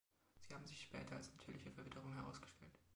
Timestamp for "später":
0.81-1.15